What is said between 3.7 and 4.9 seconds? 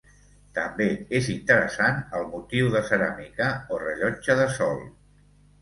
o rellotge de sol.